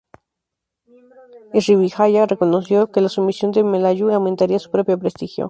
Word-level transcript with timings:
Srivijaya 1.59 2.25
reconoció 2.25 2.91
que 2.91 3.01
la 3.01 3.09
sumisión 3.09 3.51
de 3.51 3.63
Melayu 3.63 4.09
aumentaría 4.11 4.57
su 4.57 4.71
propio 4.71 4.97
prestigio. 4.97 5.39